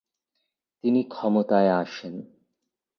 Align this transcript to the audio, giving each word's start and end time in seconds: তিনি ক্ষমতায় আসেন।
তিনি 0.83 1.01
ক্ষমতায় 1.03 1.71
আসেন। 1.81 2.15